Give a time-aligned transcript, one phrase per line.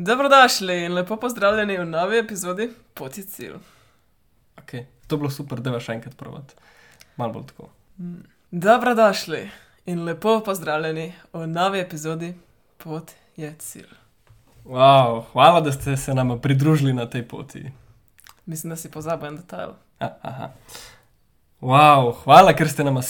[0.00, 3.54] Dobrodošli in lepo pozdravljeni v novi epizodi Poti cilj.
[4.56, 4.84] Okay.
[5.06, 6.52] To je bilo super, da še enkrat provat.
[7.16, 7.66] Malo bolj tako.
[8.50, 9.40] Dobrodošli
[9.90, 12.30] in lepo pozdravljeni v novi epizodi
[12.78, 13.90] Pot je cilj.
[14.64, 17.64] Wow, hvala, da ste se nam pridružili na tej poti.
[18.46, 19.74] Mislim, da si pozabil en detajl.
[19.98, 20.52] A, aha.
[21.60, 23.02] Wow, hvala, ker ste nam.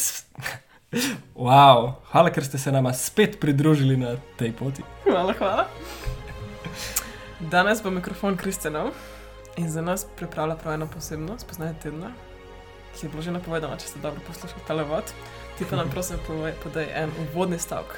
[1.36, 4.86] Wow, hvala, ker ste se nam spet pridružili na tej poti.
[5.04, 5.68] Hvala, hvala.
[7.40, 8.88] Danes bo mikrofon Kristjanov
[9.56, 12.10] in za nas pripravlja prav eno posebno spoznanje tedna,
[12.96, 15.04] ki je bilo že napovedano, če ste dobro poslušali ta levot.
[15.58, 17.94] Ti pa nam prosim povej, podaj en uvodni stavek.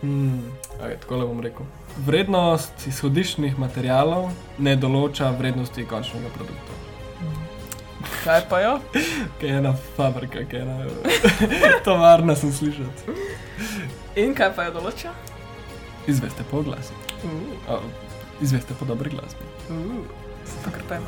[0.00, 1.66] Hmm, okay, tako le bom rekel.
[2.06, 6.78] Vrednost izhodiščnih materijalov ne določa vrednosti končnega produkta.
[8.22, 8.74] Kaj pa jo?
[9.40, 10.76] Kaj je ena fabrika, kaj je ena
[11.86, 13.16] tovarna, sem slišal.
[14.14, 15.14] In kaj pa jo določa?
[16.06, 16.94] Izveste po glasu.
[17.24, 17.82] Uh, Oh,
[18.40, 19.44] izveste po dobri glasbi.
[19.70, 20.06] uh,
[20.44, 21.06] se pa krpemo.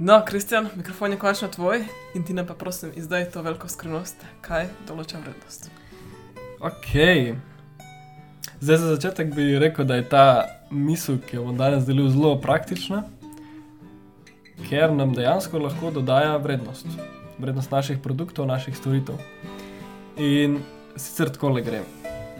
[0.00, 4.22] No, Kristjan, mikrofon je končno tvoj in ti nam pa prosim izdaj to veliko skrivnost,
[4.40, 5.70] kaj določa vrednost.
[6.60, 6.90] Ok.
[8.60, 12.32] Zdaj za začetek bi rekel, da je ta misel, ki jo bom danes delil, zelo
[12.42, 13.04] praktična,
[14.66, 16.86] ker nam dejansko lahko dodaja vrednost.
[17.38, 19.20] Vrednost naših produktov, naših storitev.
[20.16, 20.58] In
[20.96, 21.84] sicer tako le grem.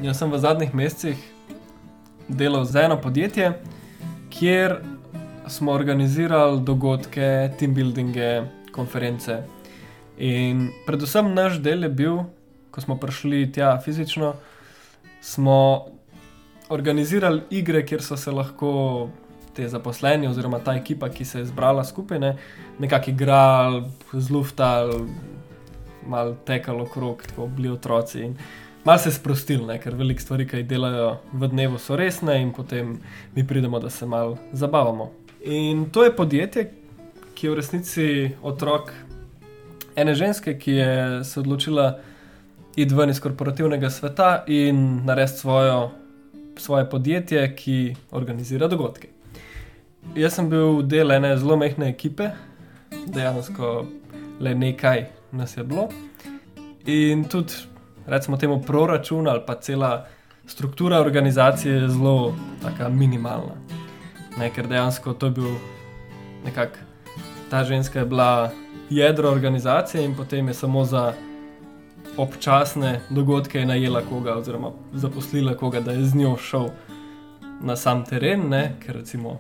[0.03, 1.21] Jaz sem v zadnjih mesecih
[2.29, 3.53] delal za eno podjetje,
[4.35, 4.81] kjer
[5.47, 8.43] smo organizirali dogodke, team buildinge,
[8.75, 9.39] konference.
[10.19, 12.19] In predvsem naš del je bil,
[12.79, 14.35] ko smo prišli tja fizično,
[15.21, 15.87] smo
[16.69, 19.09] organizirali igre, kjer so se lahko
[19.57, 22.37] te zaposleni oziroma ta ekipa, ki se je zbrala skupaj, ne,
[22.79, 25.01] nekako igrali, zluftali,
[26.07, 28.23] malo tekali okrog, tako bili otroci.
[28.23, 28.37] In
[28.85, 32.55] Mal se sprostili, ne, ker veliko stvari, ki jih delajo v dnevu, so resne, in
[32.55, 32.95] potem
[33.35, 35.11] mi pridemo, da se malo zabavamo.
[35.45, 36.71] In to je podjetje,
[37.35, 38.07] ki je v resnici
[38.43, 38.95] otrok
[39.99, 40.95] ene ženske, ki je
[41.25, 41.99] se odločila
[42.83, 45.91] iti ven iz korporativnega sveta in narediti svojo,
[46.57, 49.09] svoje podjetje, ki organizira dogodke.
[50.15, 52.31] Jaz sem bil del ene zelo mehke ekipe,
[53.07, 53.87] dejansko
[54.41, 55.89] le nekaj nas je bilo.
[56.87, 57.53] In tudi,
[58.07, 60.07] recimo, temu proračun ali pa cela
[60.47, 63.59] struktura organizacije je zelo taka minimalna.
[64.39, 65.55] Ne, ker dejansko to je bil
[66.45, 66.79] nekako
[67.51, 68.51] ta ženska, je bila
[68.91, 71.13] jedro organizacije in potem je samo za
[72.19, 76.69] občasne dogodke najela koga, oziroma zaposlila koga, da je z njo šel
[77.61, 78.77] na sam teren, ne?
[78.87, 79.39] ker recimo,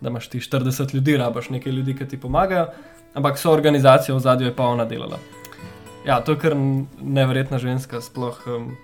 [0.00, 2.66] da imaš ti 40 ljudi, rabaš nekaj ljudi, ki ti pomagajo,
[3.14, 5.18] ampak so organizacijo v zadju je pa ona delala.
[6.06, 6.56] Ja, to je kar
[7.00, 8.76] neverjetna ženska, sploh um,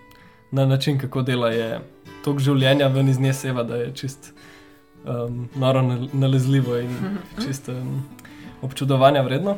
[0.51, 1.81] na način, kako dela, je
[2.25, 4.33] toliko življenja ven iz nje seva, da je čist
[5.05, 6.93] um, noro nal- nalezljivo in
[7.45, 8.03] čist um,
[8.63, 9.57] občudovanja vredno.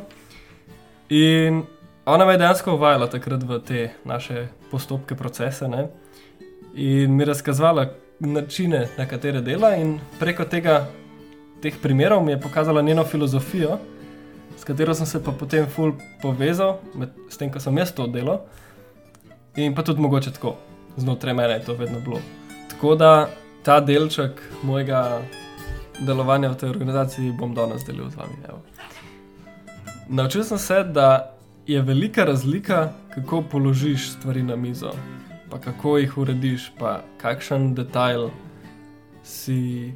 [1.09, 1.63] In
[2.05, 5.87] ona me je dejansko uvajala takrat v te naše postopke, procese ne?
[6.73, 7.89] in mi razkazovala
[8.19, 10.85] načine, na katere dela, in preko tega,
[11.61, 13.77] teh primerov mi je pokazala njeno filozofijo,
[14.57, 18.07] s katero sem se pa potem ful povezal, med, s tem, ko sem jaz to
[18.07, 18.41] delal,
[19.55, 20.55] in pa tudi mogoče tako,
[20.97, 22.19] znotraj mene je to vedno bilo.
[22.69, 23.29] Tako da
[23.63, 25.21] ta delček mojega
[25.99, 28.35] delovanja v tej organizaciji bom danes delil z vami.
[28.49, 28.61] Evo.
[30.09, 34.91] Naučil sem se, da je velika razlika, kako položiš stvari na mizo,
[35.49, 38.29] pa kako jih urediš, pa kakšen detajl
[39.23, 39.93] si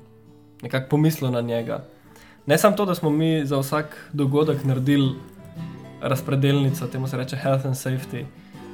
[0.62, 1.86] nekako pomislil na njega.
[2.46, 5.16] Ne samo to, da smo mi za vsak dogodek naredili
[6.02, 8.26] razpredelnico, temu se reče health and safety,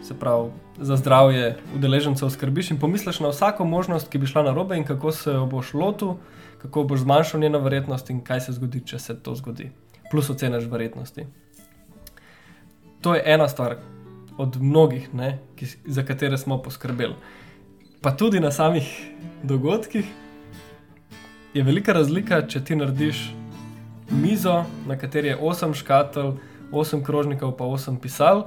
[0.03, 4.53] se pravi za zdravje udeležencev skrbiš in pomisliš na vsako možnost, ki bi šla na
[4.53, 6.13] robe in kako se jo boš lotil,
[6.61, 9.71] kako boš zmanjšal njeno verjetnost in kaj se zgodi, če se to zgodi.
[10.11, 11.25] Plus oceniš verjetnosti.
[13.01, 13.75] To je ena stvar
[14.37, 17.15] od mnogih, ne, ki, za katere smo poskrbeli.
[18.01, 19.11] Pa tudi na samih
[19.43, 20.05] dogodkih
[21.53, 23.33] je velika razlika, če ti narediš
[24.11, 26.31] mizo, na kateri je 8 škatl,
[26.71, 28.45] 8 krožnikov, pa 8 pisal,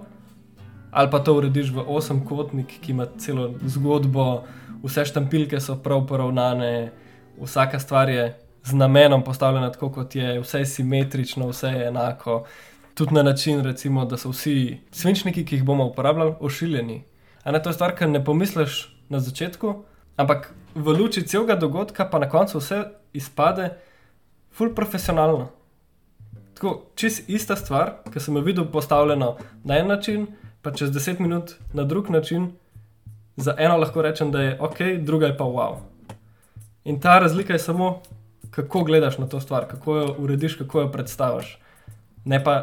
[0.91, 4.45] ali pa to urediš v 8 kotnik, ki ima celo zgodbo,
[4.83, 6.93] vse štampilke so prav poravnane,
[7.41, 8.33] vsaka stvar je
[8.65, 12.45] z namenom postavljena tako, kot je, vse je simetrično, vse je enako.
[12.95, 17.05] Tudi na način, recimo, da so vsi svinčniki, ki jih bomo uporabljali, ošiljeni.
[17.45, 19.75] A ne to je stvar, ki ne pomisliš na začetku,
[20.17, 23.71] ampak v luči celega dogodka pa na koncu vse izpade
[24.53, 25.49] ful profesionalno.
[26.55, 30.27] Tako, čist ista stvar, ki sem jo videl postavljeno na en način,
[30.63, 32.53] pa čez 10 minut na drug način,
[33.37, 35.77] za eno lahko rečem, da je ok, druga je pa wow.
[36.85, 38.03] In ta razlika je samo,
[38.51, 41.59] kako gledaš na to stvar, kako jo urediš, kako jo predstaviš.
[42.25, 42.63] Ne pa,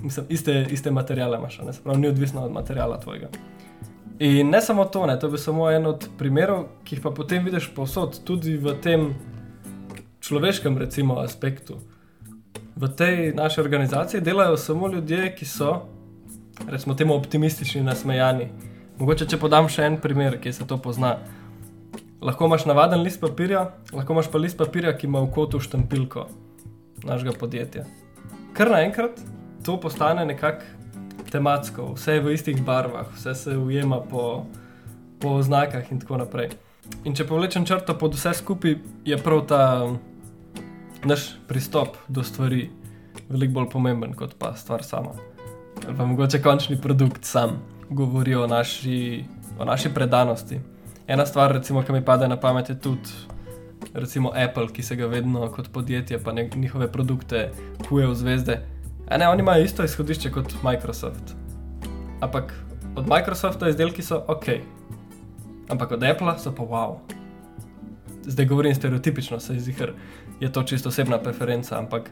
[0.00, 3.28] mislim, iste, iste materijale imaš, ne pravi, ni odvisno od materijala tvojega.
[4.18, 7.44] In ne samo to, ne, to je samo en od primerov, ki jih pa potem
[7.44, 9.12] vidiš povsod, tudi v tem
[10.20, 11.78] človeškem, recimo, aspektu.
[12.76, 15.86] V tej naši organizaciji delajo samo ljudje, ki so,
[16.66, 18.48] recimo, temu optimistični, nasmejani.
[18.98, 21.18] Mogoče, če podam še en primer, ki se to pozna.
[22.20, 26.26] Lahko imaš navaden list papirja, lahko imaš pa list papirja, ki ima v kotu štampilko
[27.06, 27.86] našega podjetja.
[28.58, 29.20] Ker naenkrat
[29.62, 30.64] to postane nekako
[31.30, 34.46] tematsko, vse je v istih barvah, vse se ujema po,
[35.20, 36.48] po znakah in tako naprej.
[37.06, 38.74] In če povlečem črto pod vse skupaj,
[39.06, 39.62] je prav ta
[41.06, 42.64] naš pristop do stvari
[43.28, 45.14] veliko bolj pomemben kot pa stvar sama.
[45.86, 49.24] Ali pa mogoče končni produkt sam govori o naši,
[49.58, 50.58] o naši predanosti.
[51.06, 53.37] Ena stvar, recimo, ki mi pade na pamet, je tudi
[53.94, 57.50] recimo Apple, ki se ga vedno kot podjetje, pa ne, njihove produkte
[57.88, 58.60] kuje v zvezde.
[59.08, 61.34] A ne, oni imajo isto izhodišče kot Microsoft.
[62.20, 62.54] Ampak
[62.96, 64.46] od Microsofta izdelki so ok,
[65.68, 66.96] ampak od Apple so pa wow.
[68.26, 69.92] Zdaj govorim stereotipično, se zdi, ker
[70.40, 72.10] je to čisto osebna preferenca, ampak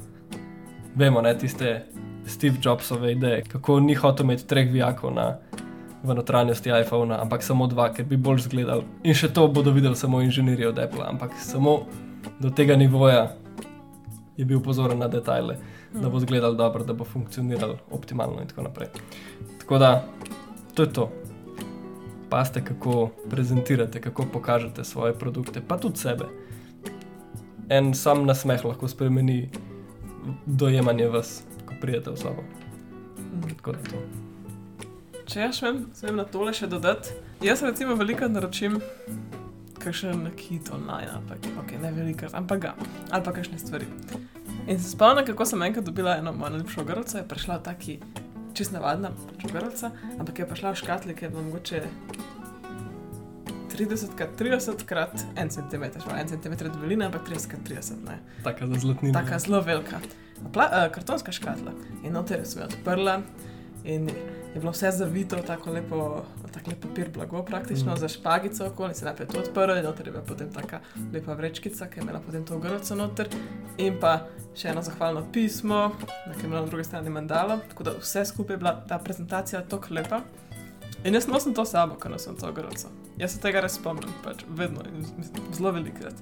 [0.94, 1.84] vemo, ne tiste
[2.26, 5.36] Steve Jobsove ideje, kako ni hotel imeti treh vijakov na
[6.06, 8.84] v notranjosti iPhona, ampak samo dva, ker bi bolj zgledal.
[9.02, 11.80] In še to bodo videli samo inženirji od Apple, ampak samo
[12.40, 13.34] do tega nivoja
[14.36, 16.02] je bil pozoren na detajle, mm.
[16.02, 18.88] da bo zgledal dobro, da bo funkcioniral optimalno in tako naprej.
[19.58, 20.04] Tako da
[20.74, 21.10] to je to.
[22.30, 26.26] Paste, kako prezentirate, kako pokažete svoje produkte, pa tudi sebe.
[27.68, 29.48] En sam nasmeh lahko spremeni
[30.46, 32.46] dojemanje vas, ko pridete v sobo.
[33.56, 34.25] Tako da to.
[35.26, 37.10] Če jaz vem, sem na tole še dodati.
[37.42, 38.76] Jaz recimo veliko naročim,
[39.82, 42.74] kakšen nakit online, ampak okay, ne veliko, ampak ga,
[43.10, 43.88] ali pa kakšne stvari.
[44.70, 47.96] In se spomnim, kako sem enkrat dobila eno mojo najljubšo grlco, je prišla v taki
[48.54, 49.10] čist navadna
[49.42, 51.82] grlca, ampak je prišla v škatli, ki je bila mogoče
[53.74, 58.06] 30 krat 30 krat 1 cm, šla 1 cm debelina, ampak 30 krat 30.
[58.06, 58.20] Ne.
[58.46, 59.18] Taka za zlatnina.
[59.18, 60.00] Taka zelo velika.
[60.54, 61.74] Pla, uh, kartonska škatla.
[62.06, 63.20] In noter sem jo odprla
[63.84, 64.10] in
[64.56, 67.96] je bilo vse zavito tako lepo, tako lepo papir, blago praktično, mm.
[67.96, 70.80] za špagico okoli, se najprej to odprlo in noter je bila potem taka
[71.12, 73.28] lepa vrečkica, ki je imela potem to grlco noter
[73.76, 74.14] in pa
[74.56, 75.90] še eno zahvalno pismo,
[76.26, 79.60] nekaj je bilo na drugi strani mandalo, tako da vse skupaj je bila ta prezentacija
[79.62, 80.22] tako lepa.
[81.04, 82.88] In jaz nosim to sabo, ko nosim to grlco.
[83.20, 85.04] Jaz se tega res spomnim, pač vedno in
[85.52, 86.16] zelo velikrat.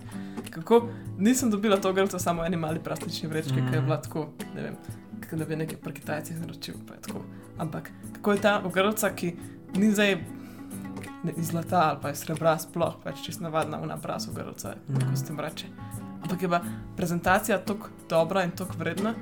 [0.50, 0.88] Kako
[1.18, 3.70] nisem dobila to grlco samo v eni mali plastični vrečki, mm.
[3.70, 4.26] ki je bila tako,
[4.56, 4.76] ne vem,
[5.30, 6.74] kot da bi nekaj pri Kitajcih naročil.
[7.58, 9.34] Ampak kako je ta ogrlica, ki
[9.74, 10.16] ni zdaj
[11.36, 15.00] iz zlata ali pa iz srebra, sploh pač čisto navadna, una brasa ogrlica, mm.
[15.00, 15.66] kako se tem reče.
[16.22, 16.60] Ampak je pa
[16.96, 19.14] prezentacija tako dobra in tako vredna,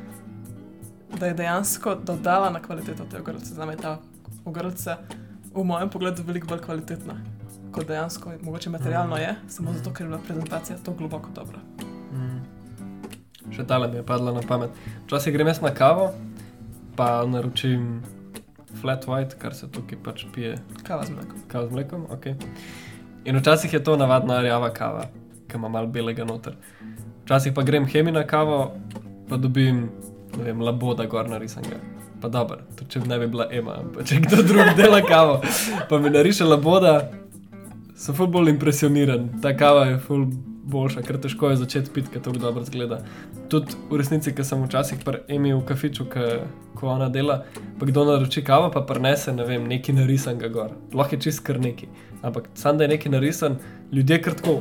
[1.19, 3.55] da je dejansko dodala na kvaliteto te ogrlice.
[3.55, 3.99] Za me je ta
[4.45, 4.99] ogrlica
[5.55, 7.15] v mojem pogledu veliko bolj kvalitetna.
[7.73, 11.59] Kot dejansko, mogoče materialno je, samo zato, ker je bila prezentacija tako globoko dobra.
[13.53, 14.73] Še tale mi je padla na pamet.
[15.05, 16.11] Včasih grem jaz na kavo,
[16.97, 18.01] pa naročim
[18.81, 20.57] flat white, kar se tukaj pač pije.
[20.87, 21.43] Kava z mlekom.
[21.49, 22.27] Kava z mlekom, ok.
[23.29, 25.07] In včasih je to navadna rjava kava,
[25.49, 26.57] ki ima malo belega noter.
[27.25, 28.73] Včasih pa grem hemi na kavo,
[29.29, 29.89] pa dobim,
[30.39, 31.79] ne vem, laboda gor narisanga.
[32.23, 35.41] Pa dobro, to če ne bi bila Ema, pa če kdo drug dela kavo,
[35.91, 37.11] pa mi nariše laboda,
[37.99, 39.29] sem ful bolj impresioniran.
[39.43, 40.27] Ta kava je ful
[40.63, 43.01] boljša, ker težko je začeti piti, ker to dobro zgleda.
[43.51, 46.07] Tudi v resnici, ki sem včasih imel v kafiču,
[46.79, 47.43] ko ona dela,
[47.79, 50.77] pa kdo naroči kavo, pa prenese ne vem, nekaj narisan ga gor.
[50.95, 51.89] Lahko je čist kar neki.
[52.23, 53.59] Ampak sam da je nekaj narisan,
[53.93, 54.61] ljudje krtko.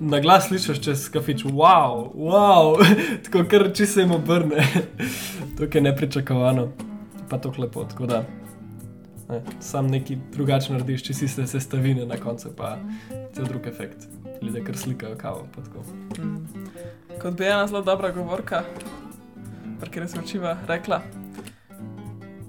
[0.00, 2.80] Na glas slišiš čez kafič, wow, wow,
[3.24, 4.64] tako kar če se jim obrne.
[5.56, 6.70] to je nepričakovano,
[7.28, 7.84] pa to klepo.
[7.84, 8.24] Tako da
[9.30, 12.76] ne, sam neki drugačen narediš, če si se sestavine na koncu, pa
[13.34, 14.08] cel drug efekt
[14.42, 15.46] ljudje kar slikajo kavo.
[16.18, 16.36] Mm.
[17.22, 18.62] Kot bi ena zelo dobra govorka,
[19.90, 21.02] ki je resničiva, rekla.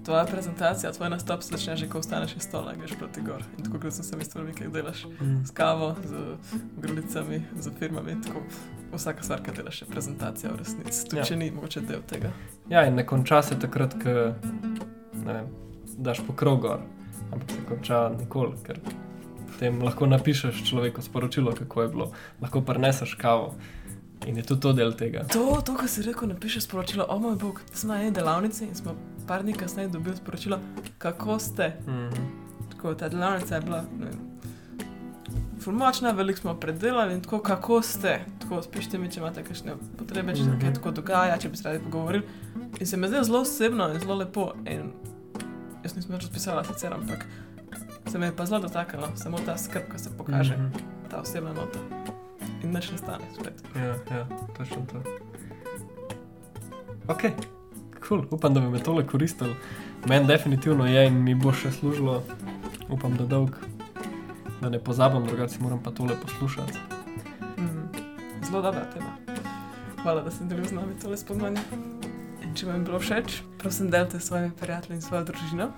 [0.05, 3.43] Tvoja prezentacija, tvoj nastop se začne že, ko ostaneš iz stola, greš proti gor.
[3.57, 5.43] In tako kot sem se mislil, kaj delaš mm.
[5.45, 6.37] s kavo, z
[6.77, 8.15] grlicami, z firmami.
[8.25, 8.41] Tako,
[8.93, 11.09] vsaka stvar, ki delaš, je prezentacija v resnici.
[11.09, 11.23] Tu ja.
[11.23, 12.33] če ni mogoče del tega.
[12.69, 14.31] Ja, in ne konča se takrat, ko
[15.97, 16.79] daš pokrov gor.
[17.31, 18.79] ampak se konča nikoli, ker
[19.47, 23.55] potem lahko napišeš človeku sporočilo, kako je bilo, lahko preneseš kavo.
[24.27, 25.23] In je tudi to del tega.
[25.23, 28.75] To, to kar si rekel, napiše sporočilo, o moj bog, smo na eni delavnici in
[28.75, 28.95] smo
[29.27, 30.59] par dni kasneje dobili sporočilo,
[30.97, 31.73] kako ste.
[31.87, 32.25] Mhm.
[32.71, 34.19] Tako, ta delavnica je bila ne vem,
[35.59, 38.19] ful močna, veliko smo predelali in tako, kako ste.
[38.39, 40.73] Tako, spište mi, če imate kakšne potrebe, če se kaj Mhm.
[40.73, 42.23] tako dogaja, če bi se radi pogovorili.
[42.79, 44.51] In se mi zdi zelo osebno in zelo lepo.
[44.65, 44.91] In
[45.83, 47.25] jaz nisem več pisala, sicer, ampak
[48.05, 50.83] se me je pa zelo dotaknilo, samo ta skrb, ko se pokaže, Mhm.
[51.09, 51.79] ta osebna nota.
[52.63, 53.63] In nič ne stane spet.
[53.75, 55.01] Ja, ja, točno to.
[57.07, 57.21] Ok,
[58.01, 58.23] cool.
[58.31, 59.53] upam, da bi me tole koristilo.
[60.05, 62.23] Meni definitivno je in mi bo še služilo,
[62.89, 63.55] upam, da dolg,
[64.61, 66.77] da ne pozabim, drugače moram pa tole poslušati.
[67.57, 67.89] Mm.
[68.43, 69.17] Zelo dobra tema.
[70.01, 71.61] Hvala, da ste delili z nami tole spoznanje.
[72.51, 75.69] Če vam je bilo všeč, prosim, delite s svojimi prijatelji in svojo družino.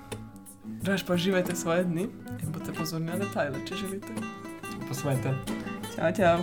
[0.66, 2.08] Drugač pa uživajte svoje dni
[2.42, 4.16] in boste pozorni na detajle, če želite.
[4.88, 5.36] Posmejte.
[5.94, 6.42] Čau, čau.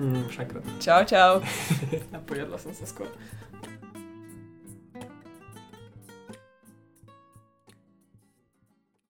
[0.00, 0.72] Mm, še enkrat.
[0.82, 1.38] Čau, čau.
[2.12, 3.14] ja, pojedla sem se skoraj.